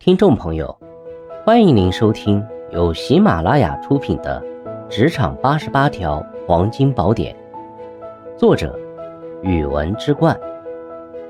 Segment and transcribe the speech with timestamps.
[0.00, 0.78] 听众朋友，
[1.44, 4.40] 欢迎您收听由喜马拉雅出品的
[4.88, 7.36] 《职场八十八条黄金宝典》，
[8.38, 8.78] 作者：
[9.42, 10.38] 语文之冠，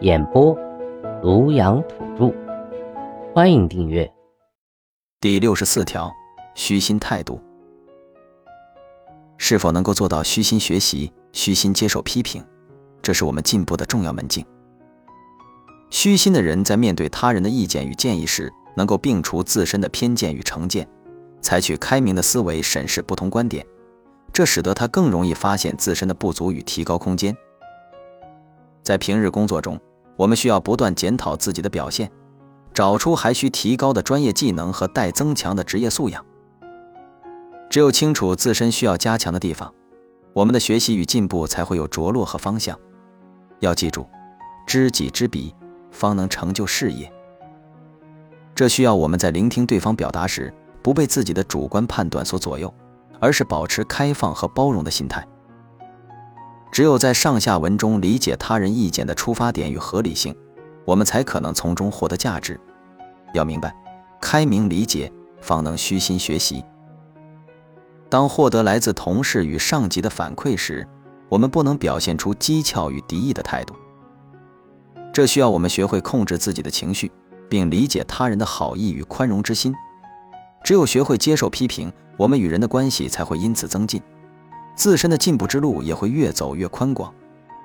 [0.01, 0.55] 演播：
[1.23, 2.35] 庐阳土著。
[3.35, 4.09] 欢迎订阅。
[5.19, 6.13] 第六十四条，
[6.55, 7.41] 虚心态度，
[9.39, 12.45] 是否能够做到虚心学习、虚心接受批评，
[13.01, 14.45] 这是我们进步的重要门径。
[15.91, 20.87] 虚心的人在面对他人的意见与建议时，能够摒除自身的偏见与成见，
[21.41, 23.67] 采取开明的思维审视不同观点，
[24.33, 27.37] 这使得他更容易发现自身的不足与提高空间。
[28.83, 29.81] 在平日工作中，
[30.17, 32.11] 我们需要不断检讨自己的表现，
[32.73, 36.25] 找出还需提高的专业技能和待增强的职业素养。
[37.71, 39.75] 只有清楚自身需要加强的地方，
[40.33, 42.79] 我们的学习与进步才会有着落和方向。
[43.61, 44.07] 要记住，
[44.67, 45.55] 知己知彼。
[45.91, 47.11] 方能成就事业。
[48.55, 52.73] 这需要我们在聆听对方表达时，不被自己的主观判断所左右，
[53.21, 55.27] 而是保持开放和包容的心态。
[56.71, 60.37] 只有在上下文中理解他人意见的出发点与合理性，
[60.85, 62.61] 我们才可能从中获得价值。
[63.33, 63.75] 要明白，
[64.21, 66.65] 开明理解，方能虚心学习。
[68.11, 70.87] 当获得来自同事与上级的反馈时，
[71.29, 73.75] 我们不能表现出讥诮与敌意的态度。
[75.19, 77.11] 这需要我们学会控制自己的情绪，
[77.51, 79.75] 并理解他人的好意与宽容之心。
[80.63, 84.01] 只有学会接受批评，我们与人的关系才会因此增进，
[84.77, 87.13] 自身的进步之路也会越走越宽广。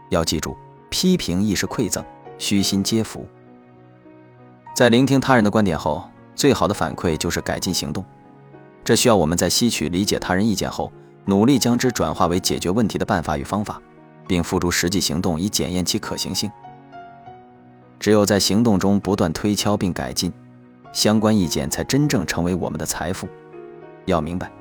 [0.10, 0.58] 要记住，
[0.90, 2.04] 批评亦是馈赠，
[2.40, 3.24] 虚心接福。
[4.76, 8.04] 在聆听他人的观点后，最好的反馈就是改进行动。
[8.84, 10.92] 这需要我们在吸取理解他人意见后，
[11.26, 13.80] 努力将之转化为解决问题的办法与方法，
[14.28, 16.52] 并付诸实际行动以检验其可行性。
[18.04, 20.30] 只有在行动中不断推敲并改进，
[20.92, 23.30] 相关意见才真正成为我们的财富。
[24.08, 24.52] 要明白，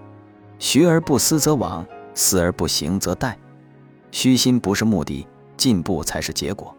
[0.61, 3.35] 学而不思则罔，思而不行则殆。
[4.13, 5.27] 虚心不是目的，
[5.57, 6.73] 进步才是结果。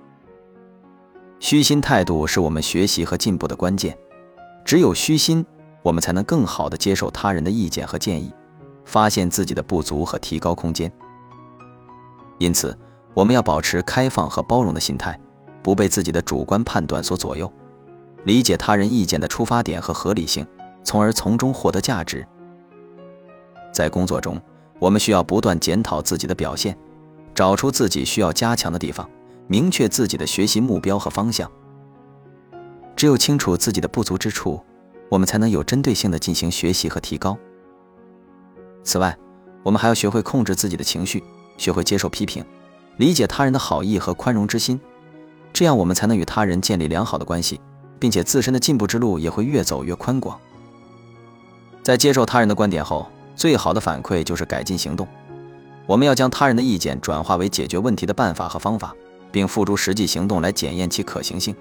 [1.38, 3.97] 虚心态度是我们学习和进步的关键。
[4.63, 5.46] 只有虚心，
[5.81, 8.34] 我们才能更好地接受他人的意见和建议，
[8.85, 10.90] 发现自己的不足和提高空间。
[12.38, 12.79] 因此，
[13.13, 15.19] 我们要保持开放和包容的心态。
[15.63, 17.51] 不被自己的主观判断所左右，
[18.25, 20.46] 理解他人意见的出发点和合理性，
[20.84, 22.28] 从而从中获得价值。
[23.72, 24.40] 在工作中，
[24.78, 26.78] 我们需要不断检讨自己的表现，
[27.34, 29.09] 找出自己需要加强的地方，
[29.47, 31.50] 明确自己的学习目标和方向。
[32.96, 34.62] 只有清楚自己的不足之处，
[35.09, 37.38] 我们才能有针对性的进行学习和提高。
[38.84, 39.18] 此外，
[39.63, 41.23] 我们还要学会控制自己的情绪，
[41.57, 42.46] 学会接受批评，
[42.97, 44.79] 理解他人的好意和宽容之心。
[45.53, 47.62] 这样，我们才能与他人建立良好的关系，
[48.00, 50.38] 并且自身的进步之路也会越走越宽广。
[51.84, 53.06] 在接受他人的观点后，
[53.36, 55.08] 最好的反馈就是改进行动。
[55.86, 58.96] 我们要将他人的意见转化为解决问题的办法和方法，
[59.31, 61.56] 并付诸实际行动来检验其可行性。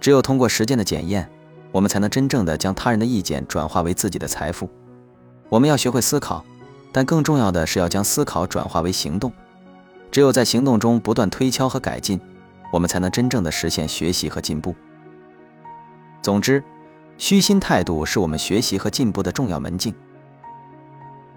[0.00, 1.30] 只有通过实践的检验，
[1.70, 4.68] 我们才能真正的将他人的意见转化为自己的财富。
[5.48, 6.44] 我们要学会思考，
[6.90, 9.30] 但更重要的是要将思考转化为行动。
[10.10, 12.18] 只有在行动中不断推敲和改进。
[12.70, 14.74] 我们才能真正的实现学习和进步。
[16.22, 16.62] 总之，
[17.18, 19.94] 虚心态度是我们学习和进步的重要门径。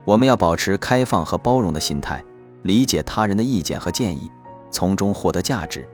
[0.06, 2.24] 我们要保持开放和包容的心态，
[2.64, 4.30] 理解他人的意见和建议，
[4.70, 5.88] 从中获得价值。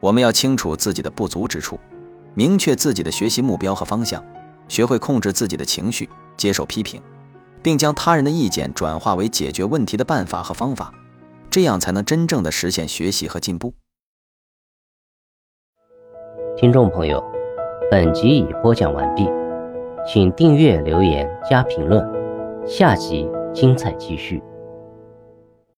[0.00, 1.78] 我们要清楚自己的不足之处，
[2.34, 4.24] 明确自己的学习目标和方向，
[4.68, 7.00] 学会控制自己的情绪，接受批评，
[7.62, 10.92] 并将他人的意见转化为解决问题的办法和方法，
[11.50, 13.74] 这样才能真正的实现学习和进步。
[16.62, 17.20] 听众朋友，
[17.90, 19.28] 本集已播讲完毕，
[20.06, 22.08] 请订阅、留言、加评论，
[22.64, 24.40] 下集精彩继续。